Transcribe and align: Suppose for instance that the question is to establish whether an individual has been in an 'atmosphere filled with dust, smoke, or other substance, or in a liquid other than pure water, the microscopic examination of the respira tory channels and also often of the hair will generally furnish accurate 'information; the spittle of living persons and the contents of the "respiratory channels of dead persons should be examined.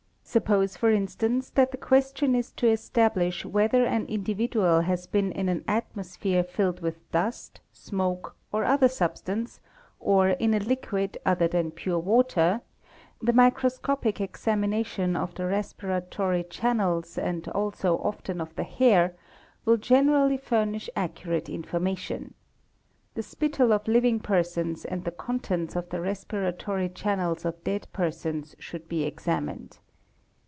Suppose 0.23 0.77
for 0.77 0.89
instance 0.89 1.49
that 1.55 1.71
the 1.71 1.77
question 1.77 2.35
is 2.35 2.53
to 2.53 2.65
establish 2.65 3.43
whether 3.43 3.83
an 3.83 4.05
individual 4.05 4.79
has 4.79 5.05
been 5.05 5.33
in 5.33 5.49
an 5.49 5.61
'atmosphere 5.67 6.41
filled 6.41 6.79
with 6.79 7.11
dust, 7.11 7.59
smoke, 7.73 8.37
or 8.49 8.63
other 8.63 8.87
substance, 8.87 9.59
or 9.99 10.29
in 10.29 10.53
a 10.53 10.59
liquid 10.59 11.17
other 11.25 11.49
than 11.49 11.71
pure 11.71 11.99
water, 11.99 12.61
the 13.21 13.33
microscopic 13.33 14.21
examination 14.21 15.17
of 15.17 15.35
the 15.35 15.43
respira 15.43 16.09
tory 16.09 16.45
channels 16.49 17.17
and 17.17 17.49
also 17.49 17.97
often 17.97 18.39
of 18.39 18.55
the 18.55 18.63
hair 18.63 19.13
will 19.65 19.75
generally 19.75 20.37
furnish 20.37 20.89
accurate 20.95 21.49
'information; 21.49 22.35
the 23.15 23.23
spittle 23.23 23.73
of 23.73 23.85
living 23.85 24.21
persons 24.21 24.85
and 24.85 25.03
the 25.03 25.11
contents 25.11 25.75
of 25.75 25.89
the 25.89 25.99
"respiratory 25.99 26.87
channels 26.87 27.43
of 27.43 27.61
dead 27.65 27.85
persons 27.91 28.55
should 28.59 28.87
be 28.87 29.03
examined. 29.03 29.79